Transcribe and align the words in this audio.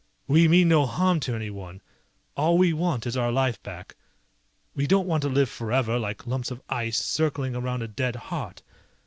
"We 0.27 0.47
mean 0.47 0.69
no 0.69 0.87
harm 0.87 1.19
to 1.19 1.35
anyone. 1.35 1.79
All 2.35 2.57
we 2.57 2.73
want 2.73 3.05
is 3.05 3.15
our 3.15 3.31
life 3.31 3.61
back. 3.61 3.95
We 4.73 4.87
don't 4.87 5.05
want 5.05 5.21
to 5.21 5.29
live 5.29 5.47
forever 5.47 5.99
like 5.99 6.25
lumps 6.25 6.49
of 6.49 6.59
ice 6.69 6.97
circling 6.97 7.55
around 7.55 7.83
a 7.83 7.87
dead 7.87 8.15
heart. 8.15 8.63